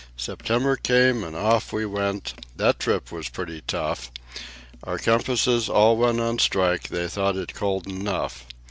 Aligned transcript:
September 0.17 0.75
came 0.75 1.23
and 1.23 1.35
off 1.35 1.71
we 1.71 1.85
went 1.85 2.33
that 2.55 2.79
trip 2.79 3.11
was 3.11 3.29
pretty 3.29 3.61
tough; 3.67 4.09
Our 4.83 4.97
compasses 4.97 5.69
all 5.69 5.95
went 5.95 6.19
on 6.19 6.39
strike, 6.39 6.87
they 6.89 7.07
thought 7.07 7.37
it 7.37 7.53
cold 7.53 7.85
enough. 7.85 8.47